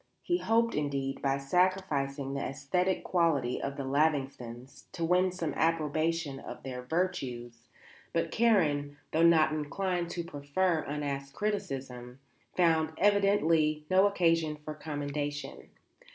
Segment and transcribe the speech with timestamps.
[0.23, 6.39] He hoped indeed, by sacrificing the æsthetic quality of the Lavingtons, to win some approbation
[6.39, 7.67] of their virtues;
[8.11, 12.19] but Karen, though not inclined to proffer unasked criticism,
[12.57, 15.69] found, evidently, no occasion for commendation.